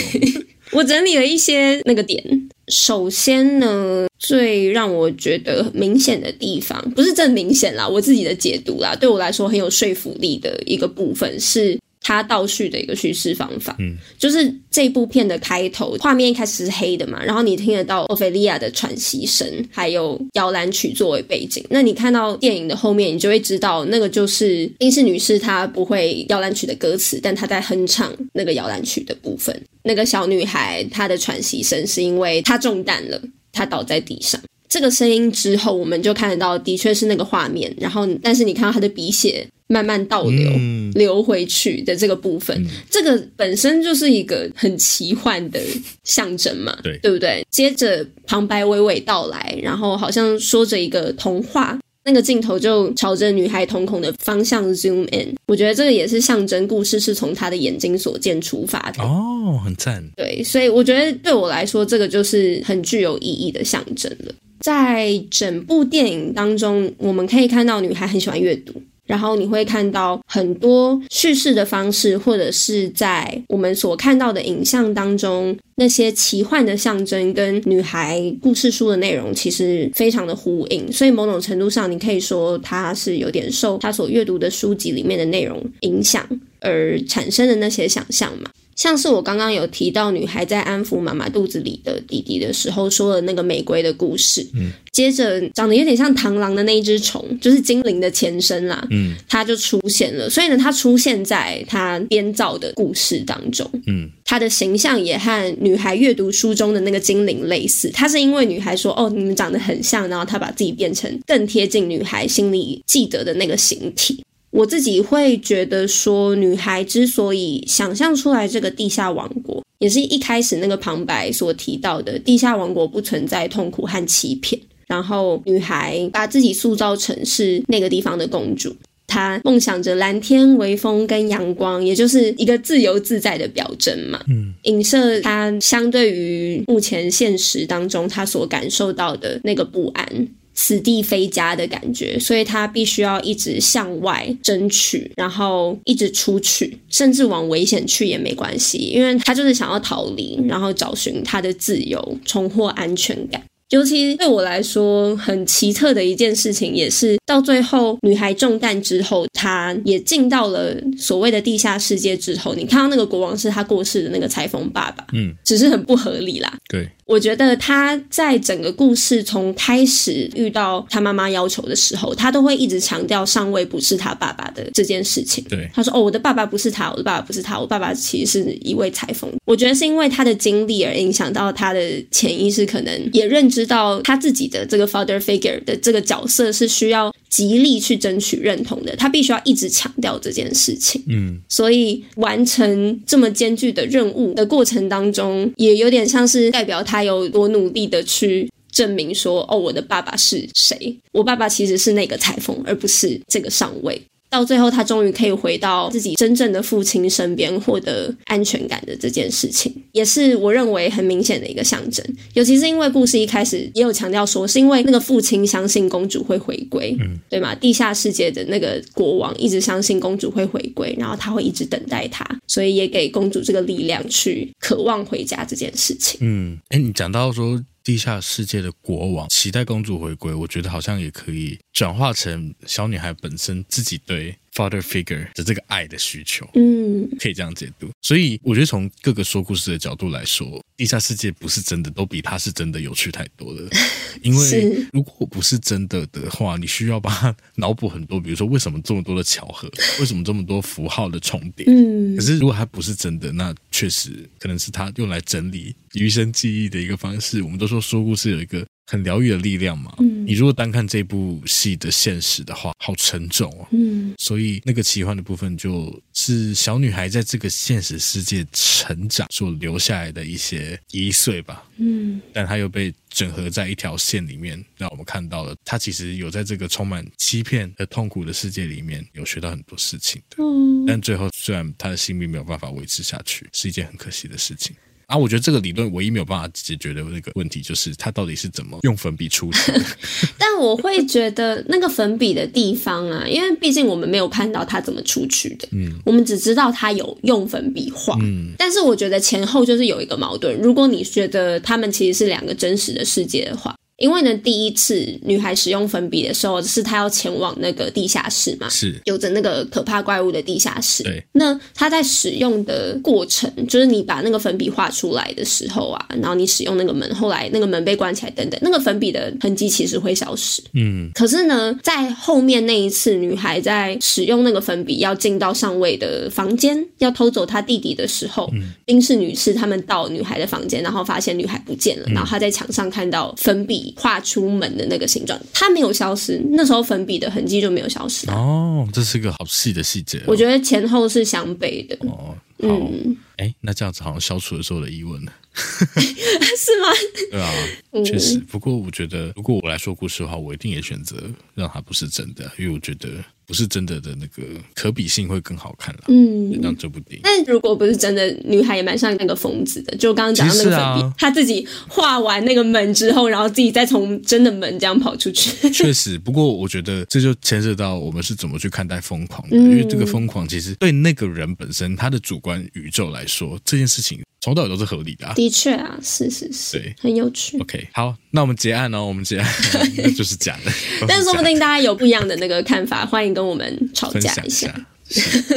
[0.71, 11.77] 我整理了一些那个点，首先呢，最让我觉得明显的地方，不是正明显啦，我自己的解读啦，对我来说很有说服力的一个部分是。
[12.01, 21.63] 他倒叙的一个叙事方法，嗯，就是这部片的开头，画面一开始是黑的嘛，然后你听得到欧菲利亚的喘息声，还有摇篮曲作为背景。
[21.69, 29.55] 那你看到电影的后面，你就会知道那个就是英式女士，她不会摇篮曲的歌词，但她在哼唱那个摇篮曲的部分。
[29.83, 34.39] 那个小女孩她的喘息声是因为她中弹了，她倒在地上。
[34.67, 37.73] 这个声音之后，我们就看得到，的确是那个画面。
[37.79, 45.59] 然后，但是你看到他的鼻血慢慢倒流，嗯、流回去的这个部分，嗯、这个本身就是一个很奇幻的
[46.03, 47.45] 象征嘛，对，对不对？
[47.51, 55.35] 接着旁白娓娓道来，然后好像说着一个童话，那个镜头就朝着女孩瞳孔的方向 zoom in。
[55.45, 60.03] 我觉得这个也是象征故事是从她的眼睛所见出发的哦，很赞。
[60.15, 64.33] 对，所以我觉得对我来说，这个就是很具有意义的象征了。
[64.61, 68.73] 在整部电影当中，我们可以看到女孩很喜欢阅读，
[69.09, 86.23] 然后你会看到很多叙事的方式，或者是在我们所看到的影像当中，那些奇幻的象征跟女孩故事书的内容其实非常的呼应，所以某种程度上，你可以说她是有点受她所阅读的书籍里面的内容影响
[86.59, 88.51] 而产生的那些想象嘛。
[88.79, 114.23] 像是我刚刚有提到，女孩在安抚妈妈肚子里的弟弟的时候说了那个玫瑰的故事，嗯，接着长得有点像螳螂的那一只虫，就是精灵的前身啦，嗯，它就出现了，所以呢，它出现在他编造的故事当中，嗯，它的形象也和女孩阅读书中的那个精灵类似，它是因为女孩说哦，你们长得很像，然后她把自己变成更贴近女孩心里记得的那个形体。
[114.51, 124.59] 我自己会觉得说，女孩之所以想象出来这个地下王国，也是一开始那个旁白所提到的，地下王国不存在痛苦和欺骗。
[124.87, 134.19] 然后，女孩把自己塑造成是那个地方的公主，她梦想着蓝天、微风跟阳光，也就是一个自由自在的表征嘛。
[134.27, 140.27] 嗯，影射她相对于目前现实当中她所感受到的那个不安。
[140.61, 153.41] 此地非家的感觉，所以他必须要一直向外争取，然后一直出去，甚至往危险去也没关系，因为他就是想要逃离，然后找寻他的自由，重获安全感。
[153.69, 166.51] 尤其对我来说很奇特的一件事情，也是到最后女孩中弹之后，她也进到了所谓的地下世界之后，你看到那个国王是他过世的那个裁缝爸爸，嗯，只是很不合理啦。
[166.67, 175.43] 对，我觉得他在整个故事从开始遇到他妈妈要求的时候，他都会一直强调上尉不是他爸爸的这件事情。
[175.49, 181.79] 对，他说：“哦，我的爸爸不是他，我的爸爸不是他，我爸爸其实是一位裁缝。”我觉得是因为他的经历而影响到他的
[182.11, 183.65] 潜意识，可能也认知。
[183.69, 191.03] 到他自己的这个 father figure 的这个角色是需要极力去争取认同的，他必须要一直强调这件事情。
[191.07, 200.97] 嗯，所以完成这么艰巨的任务的过程当中，也有点像是代表他有多努力的去证明说，哦，我的爸爸是谁？
[201.11, 204.01] 我爸爸其实是那个裁缝，而不是这个上尉。
[204.29, 212.05] 到最后，他终于可以回到自己真正的父亲身边，获得安全感的这件事情，也是我认为很明显的一个象征。
[212.33, 217.55] 尤其是因为故事一开始也有强调说，是因为那个父亲相信公主会回归，嗯，对吗？
[217.55, 226.19] 地下世界的那个国王一直相信公主会回归，然后他会一直等待她，所以也给公主这个力量去渴望回家这件事情。
[226.21, 227.59] 嗯，哎，你讲到说。
[227.89, 237.89] 地下世界的国王期待公主回归，我觉得好像也可以转化成小女孩本身自己对 father figure 的这个爱的需求，嗯，可以这样解读。
[238.01, 243.69] 所以我觉得从各个说故事的角度来说，地下世界不是真的，都比它是真的有趣太多了。
[244.21, 251.65] 因为如果不是真的的话，你需要把它脑补很多，比如说为什么这么多的巧合， 为什么这么多符号的重叠。
[251.67, 257.41] 嗯，可是如果它不是真的，那确实可能是他用来整理余生记忆的一个方式。
[257.41, 258.65] 我们都说说故事有一个。
[258.89, 259.93] 很疗愈的力量嘛。
[259.99, 263.67] 嗯，你如果单看这部戏的现实的话，好沉重哦。
[263.71, 271.63] 嗯，所以那个奇幻的部分，就是小女孩在这个现实世界成长所留下来的一些遗碎吧。
[271.77, 280.37] 嗯，但她又被整合在一条线里面，让我们看到了她其实有在这个充满欺骗和痛苦的世界里面有学到很多事情的。
[280.43, 284.75] 嗯，但最后虽然她的性命没有办法维持下去，是一件很可惜的事情。
[285.09, 289.49] 啊，我觉得这个理论唯一没有办法解决的那个问题，就是他到底是怎么用粉笔出。
[290.37, 300.55] 但我会觉得那个粉笔的地方啊，因为毕竟我们没有看到他怎么出去的，嗯，我们只知道他有用粉笔画，嗯，但是我觉得前后就是有一个矛盾。
[300.61, 303.75] 如果你觉得他们其实是两个真实的世界的话。
[303.99, 308.99] 因为呢，第一次女孩使用粉笔的时候，是她要前往那个地下室嘛，是。
[309.05, 311.03] 有着那个可怕怪物的地下室。
[311.03, 320.61] 对，那她在使用的过程，就是你把那个粉笔画出来的时候啊，然后你使用那个门，后来那个门被关起来等等，那个粉笔的痕迹其实会消失。
[320.73, 328.49] 嗯，可是呢，在后面那一次，女孩在使用那个粉笔要进到上尉的房间，要偷走她弟弟的时候，
[328.85, 336.41] 宾、嗯、士女士他们到女孩的房间，然后发现女孩不见了，嗯、然后她在墙上看到粉笔画出门的那个形状，它没有消失。
[336.51, 338.29] 那时候粉笔的痕迹就没有消失。
[338.29, 340.21] 哦，这是个好细的细节。
[340.27, 341.97] 我觉得前后是相悖的。
[342.07, 345.33] 哦，嗯，哎，那这样子好像消除了所有的疑问了。
[345.53, 346.87] 是吗？
[347.31, 347.51] 对啊，
[348.05, 348.37] 确实。
[348.39, 351.17] 不过我觉得，如果我来说故事的话，我一定也选择
[351.55, 353.09] 让它不是真的，因为我觉得。
[353.49, 354.43] 不是真的的那个
[354.75, 357.21] 可比性会更好看了，嗯，让这部电影。
[357.23, 365.67] 但如果不是真的，女孩也蛮像那个疯子的，就刚刚讲的那个粉笔，她、啊、自己画完那个门之后，然后自己再从真的门这样跑出去。
[365.71, 374.21] 确实，不过我觉得这就牵涉到我们是怎么去看待疯狂的，嗯、因为这个疯狂其实对那个人本身他的主观宇宙来说，这件事情。
[374.41, 377.59] 从头到尾都是合理的，啊，的确啊，是是是，对，很有趣。
[377.59, 379.53] OK，好，那我们结案哦，我们结案，
[380.15, 380.71] 就是假的。
[381.07, 384.67] 但是说不定大家有不一样的那个看法，欢迎跟我们吵架一下。
[384.67, 384.85] 下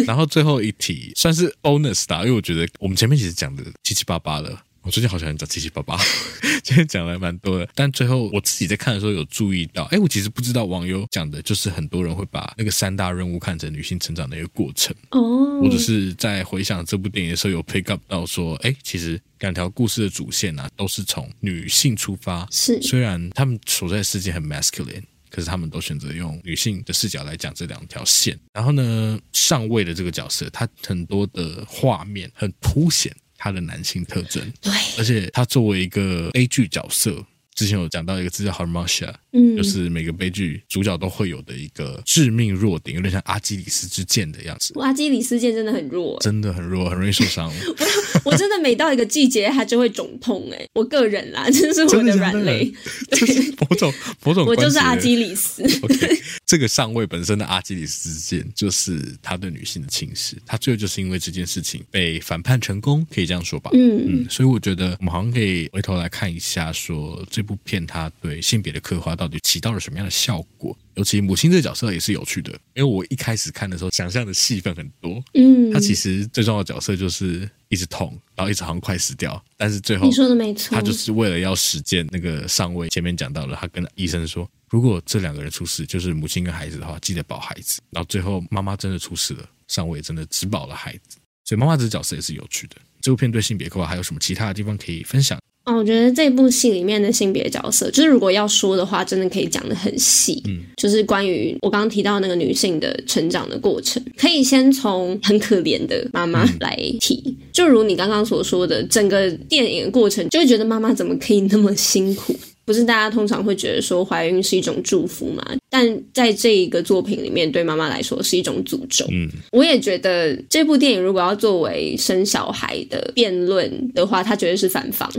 [0.07, 4.63] 然后最后一题算是 bonus 啦，因为我觉得我们前面其实讲的七七八八了。
[4.85, 5.97] 我最近好喜欢讲七七八八，
[6.65, 28.37] 今天讲了蛮多的，但最后我自己在看的时候有注意到，哎，我其实不知道网友讲的就是很多人会把那个三大任务看成女性成长的一个过程哦，我只是在回想这部电影的时候有 pick up 到说，哎，其实两条故事的主线啊都是从女性出发，是虽然他们所在的世界很 masculine，可是他们都选择用女性的视角来讲这两条线。
[28.53, 33.15] 然后呢，上位的这个角色，他很多的画面很凸显。
[33.43, 37.25] 他的男性特征，对，而且他作为一个悲剧角色。
[37.55, 44.73] 之前有讲到一个字叫 Harmatia，嗯，就是每个悲剧主角都会有的一个致命弱点，有点像阿基里斯之剑的样子。
[44.81, 47.53] 阿基里斯剑真的很弱，真的很弱，很容易受伤。
[48.25, 50.49] 我我真的每到一个季节，它就会肿痛。
[50.51, 52.73] 哎，我个人啦，这是我的软肋。
[53.13, 53.93] 就是某种
[54.25, 55.63] 某种，我就是阿基里斯。
[55.85, 60.37] OK，这个上尉本身的阿基里斯之剑，就是他对女性的轻视。
[60.47, 63.71] 他最后就是因为这件事情被反叛成功，可以这样说吧？
[63.75, 64.27] 嗯嗯。
[64.31, 67.43] 所以我觉得我们好像可以回头来看一下，说这。
[67.43, 70.79] 这部片它对性别的刻画到底起到了什么样的效果？
[70.95, 87.79] 尤其母亲这个角色也是有趣的，因为我一开始看的时候想象的戏份很多，嗯，他其实最重要的角色就是一直痛，然后一直好像快死掉，但是最后你说的没错，他就是为了要实践那个上尉前面讲到了，他跟医生说，如果这两个人出事，就是母亲跟孩子的话，记得保孩子。
[87.91, 92.77] 然后最后妈妈真的出事了，上尉真的只保了孩子，所以妈妈这个角色也是有趣的。
[93.03, 95.39] 这部片对性别刻画还有什么其他的地方可以分享？
[95.67, 100.43] 哦，我觉得这部戏里面的性别角色，就是如果要说的话，真的可以讲的很细。
[100.47, 107.23] 嗯，就是关于我刚刚提到那个女性的成长的过程，可以先从很可怜的妈妈来提。
[107.27, 112.35] 嗯、就如你刚刚所说的，整个电影的过程，就会觉得妈妈怎么可以那么辛苦？
[112.65, 115.45] 不是大家通常会觉得说怀孕是一种祝福嘛？
[115.69, 119.07] 但在这一个作品里面，对妈妈来说是一种诅咒。
[119.11, 125.11] 嗯，我也觉得这部电影如果要作为生小孩的辩论的话，它绝对是反方。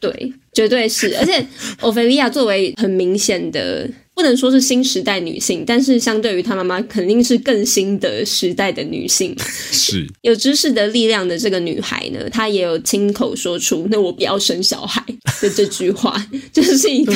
[0.00, 1.16] 对，绝对是。
[1.16, 1.44] 而且，
[1.80, 3.90] 欧菲利亚作为很明显的。
[4.14, 9.34] 不能说是新时代女性，但是相对于她妈妈，肯定是更新的时代的女性。
[9.72, 15.04] 是 有知识的力量的这个女孩呢，她也有亲口说出“那我不要生小孩”
[15.42, 17.12] 的这句话， 就是一个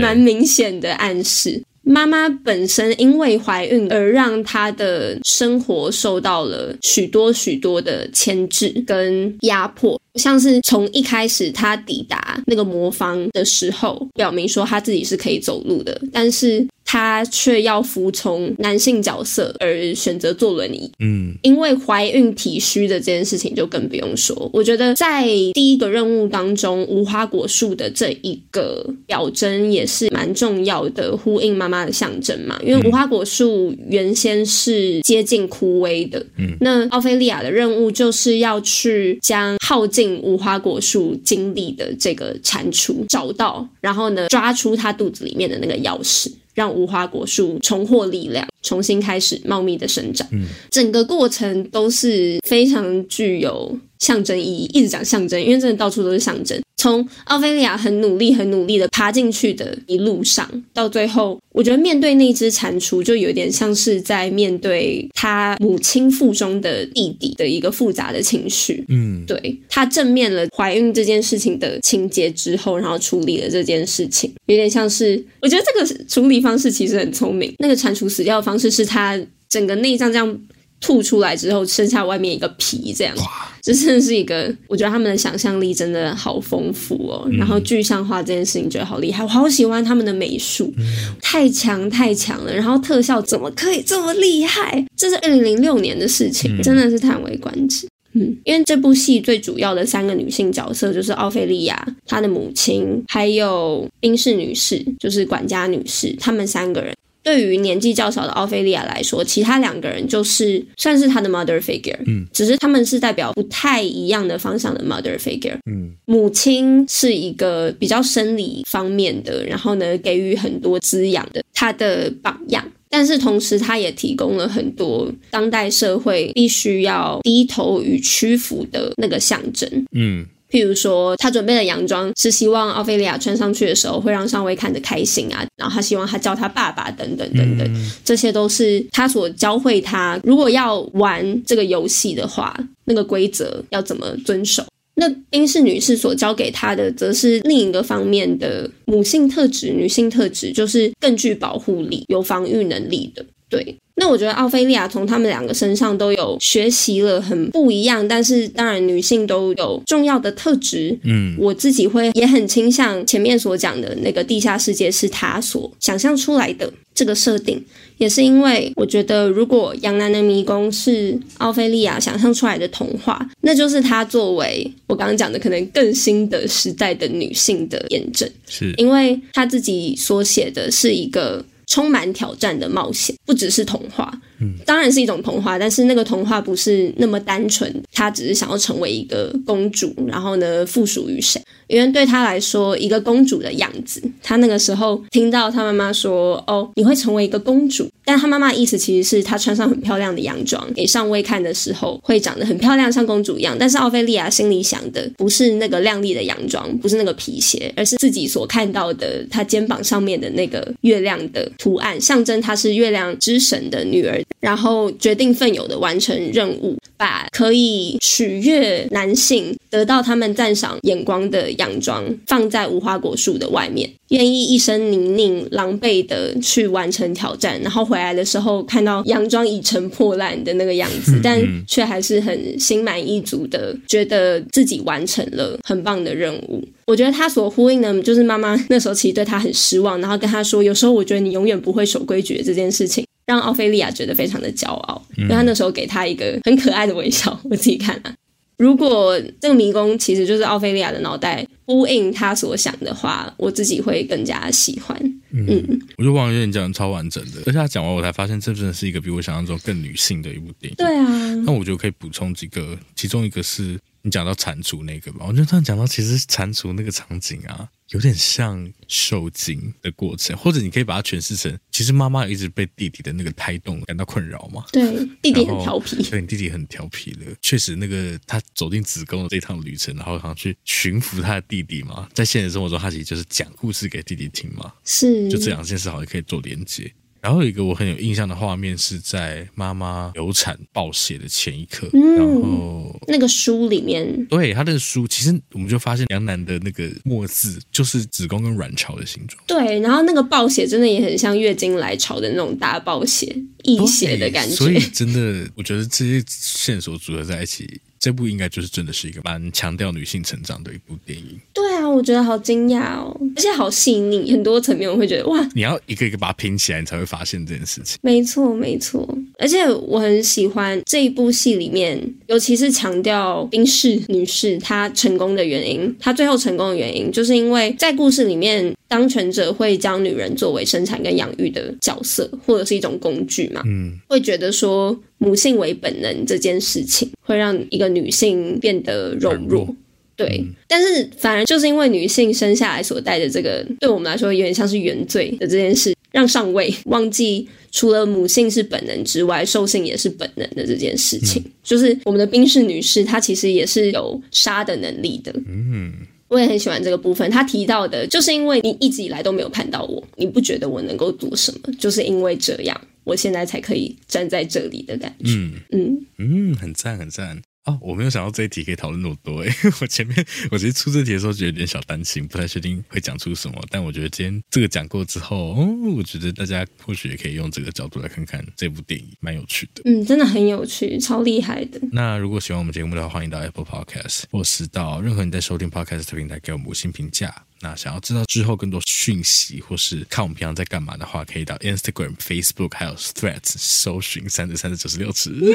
[0.00, 1.62] 蛮明显的暗示。
[1.88, 16.66] 妈妈本身因为怀孕而让她的生活受到了许多许多的牵制跟压迫，像是从一开始她抵达那个魔方的时候，表明说她自己是可以走路的，但是。
[16.86, 24.48] 她却要服从男性角色而选择坐轮椅，嗯，因为怀孕体虚的这件事情就更不用说。
[24.52, 32.58] 我觉得在第一个任务当中，无花果树的这一个表征也是蛮重要的，呼应妈妈的象征嘛。
[32.64, 46.30] 因为无花果树原先是接近枯萎的，嗯，那奥菲利亚的任务就是要去将耗尽无花果树精力的这个蟾蜍找到，然后呢，抓出它肚子里面的那个钥匙。
[46.56, 50.26] 让无花果树重获力量，重新开始茂密的生长。
[50.32, 56.60] 嗯，整个过程都是非常具有象征意义，一直讲象征，因为真的到处都是象征。
[56.78, 68.84] 从奥菲利亚很努力、很努力的爬进去的一路上，到最后，我觉得面对那只蟾蜍，就有点像是在面对他母亲腹中的弟弟的一个复杂的情绪。
[68.88, 77.52] 嗯，对，他正面了怀孕这件事情的情节之后，然后处理了这件事情，有点像是，我觉得这个处理方式其实很聪明。
[77.58, 80.40] 那个蟾蜍死掉的方式是他整个内脏这样。
[80.78, 83.14] 吐出来之后，剩下外面一个皮，这样，
[83.62, 87.22] 这真的是一个，我觉得他们的想象力真的好丰富哦。
[87.24, 90.84] 嗯、然后具象化这件事情，觉得好厉害，我好喜欢他们的美术，嗯、
[91.22, 92.54] 太强太强了。
[92.54, 94.84] 然后特效怎么可以这么厉害？
[94.94, 97.88] 这是二零零六年的事情，真的是叹为观止。
[98.12, 106.94] 嗯，因为这部戏最主要的三个女性角色就是奥菲利亚、她的母亲，还有宾士女士，就是管家女士，她们三个人。
[107.26, 130.24] 对于年纪较小的奥菲利亚来说，其他两个人就是算是她的 mother figure，嗯，只是他们是代表不太一样的方向的 mother figure，嗯，母亲是一个比较生理方面的，然后呢，给予很多滋养的她的榜样，但是同时她也提供了很多当代社会必须要低头与屈服的那个象征，嗯。
[130.50, 144.64] 譬如说，他准备的洋装是希望奥菲利亚穿上去的时候会让上尉看得开心啊，然后他希望他叫他爸爸等等等等，嗯、这些都是他所教会他，如果要玩这个游戏的话，那个规则要怎么遵守。
[144.98, 153.22] 那宾士女士所教给他的，则是另一个方面的母性特质、女性特质，就是更具保护力、有防御能力的。
[153.50, 160.96] 对，那我觉得奥菲利亚从他们两个身上都有学习了很不一样，但是当然女性都有重要的特质。
[161.02, 167.64] 嗯，我自己会也很倾向前面所讲的那个地下世界是她所想象出来的这个设定，
[167.96, 181.42] 也是因为我觉得如果杨澜的迷宫是奥菲利亚想象出来的童话，那就是她作为我刚刚讲的可能更新的时代的女性的验证，是因为她自己所写的是一个。
[181.66, 191.40] 充满挑战的冒险，不只是童话，嗯，当然是一种童话，但是那个童话不是那么单纯，她只是想要成为一个公主，然后呢，附属于谁？
[191.68, 203.56] 因为对她来说，一个公主的样子，她那个时候听到她妈妈说：“哦，你会成为一个公主。”但她妈妈的意思其实是她穿上很漂亮的洋装给上尉看的时候，会长得很漂亮，像公主一样。
[203.58, 214.22] 但是奥菲利亚心里想的不是那个亮丽的洋装，不是那个皮鞋，而是自己所看到的她肩膀上面的那个月亮的图案，象征她是月亮之神的女儿。
[214.40, 236.62] 然后决定奋勇的完成任务，把可以取悦男性、得到他们赞赏眼光的洋装放在无花果树的外面，愿意一身泥泞、狼狈的去完成挑战，然后回来的时候看到洋装已成破烂的那个样子，但却还是很心满意足的，觉得自己完成了很棒的任务。
[236.86, 247.38] 我觉得他所呼应的，就是妈妈那时候其实对他很失望，然后跟他说：“有时候我觉得你永远不会守规矩这件事情。”让奥菲利亚觉得非常的骄傲，因为他那时候给他一个很可爱的微笑。
[247.44, 248.14] 我自己看啊，
[248.56, 254.96] 如果这个迷宫其实就是奥菲利亚的脑袋呼应他所想的话，我自己会更加喜欢。
[255.32, 260.76] 嗯，嗯我觉得王源讲的超完整的，而且他讲完我才发现，这真的是一个比我想象中更女性的一部电影。
[260.76, 267.68] 对啊，那我觉得可以补充几个，其中一个是你讲到蟾蜍那个吧，我觉得他讲到其实蟾蜍那个场景啊。
[267.90, 274.64] 有点像受精的过程，或者你可以把它诠释成，其实妈妈一直被弟弟的那个胎动感到困扰嘛。
[274.72, 276.02] 对，弟弟很调皮。
[276.10, 284.72] 对，你弟弟很调皮的，确实，那个他走进子宫的这趟旅程，然后好像去驯服他的弟弟嘛，在现实生活中，他其实就是讲故事给弟弟听嘛。
[284.84, 286.92] 是，就这两件事好像可以做连接。
[287.26, 299.42] 然后有一个我很有印象的画面是在妈妈流产暴血的前一刻，嗯、然后那个书里面，对他的书，其实我们就发现梁楠的那个墨字就是子宫跟卵巢的形状。
[299.44, 304.54] 对，然后那个暴血真的也很像月经来潮的那种大暴血、溢血的感觉。
[304.54, 307.80] 所以真的，我觉得这些线索组合在一起。
[307.98, 311.38] 这部应该就是真的是一个蛮强调女性成长的一部电影。
[311.52, 317.98] 对啊，我觉得好惊讶哦，而且好细腻，很多层面我会觉得哇，你要一个一个把它拼起来，你才会发现这件事情。
[318.02, 319.06] 没错，没错，
[319.38, 334.98] 而且我很喜欢这一部戏里面，尤其是强调冰室女士她成功的原因，她最后成功的原因，就是因为在故事里面，当权者会将女人作为生产跟养育的角色，或者是一种工具嘛，嗯，会觉得说。
[335.18, 339.74] 母性为本能这件事情会让一个女性变得柔弱，
[340.14, 340.26] 对。
[340.42, 351.40] 嗯、但是反而就是因为女性生下来所带的这个，对我们来说有点像是原罪的这件事，让上位忘记，除了母性是本能之外，兽性也是本能的这件事情。
[351.42, 355.32] 嗯、就是我们的宾士女士，她其实也是有杀的能力的。
[355.48, 355.94] 嗯，
[356.28, 357.30] 我也很喜欢这个部分。
[357.30, 365.30] 他提到的，就是因为你一直以来都没有看到我，你不觉得我能够做什么，就是因为这样，我现在才可以站在这里的感觉。
[365.30, 367.40] 嗯嗯嗯，很赞很赞。
[367.66, 369.52] 哦，我没有想到这一题可以讨论那么多诶。
[369.80, 373.60] 我前面我其实出这题的时候，觉得有点小担心，不太确定会讲出什么。
[373.70, 379.82] 但我觉得今天这个讲过之后，哦，我觉得大家或许也可以用这个角度来看看这部电影，蛮有趣的。
[379.84, 381.80] 嗯，真的很有趣，超厉害的。
[381.90, 387.34] 那如果喜欢我们节目的话，欢迎到 Apple Podcast 或是到任何你在收听 Podcast 的平台给我们五星评价。
[387.62, 395.30] 那想要知道之后更多讯息，或是看我们平常在干嘛的话，可以到 Instagram、Facebook 还有 Threads 搜寻三十三十九十六尺。
[395.30, 395.54] Okay,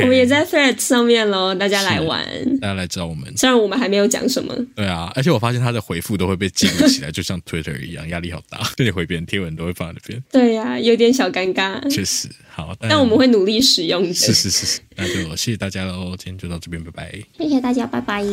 [0.00, 2.24] 我们也在 Threads 上面喽，大家来玩，
[2.60, 3.36] 大家来找我们。
[3.36, 8.60] 虽然我们还没有讲什么，对啊，而且我发现他的回复都会被记录起来，就像 Twitter 一样，压力好大。
[8.76, 11.80] 就你回别人贴文都会放在那边，对呀、啊，有点小尴尬。
[11.90, 14.14] 确实，好，但，但我们会努力使用的。
[14.14, 17.12] 是是是是，那就谢谢大家喽，今天就到这边，拜拜。
[17.38, 18.24] 谢谢大家，拜拜。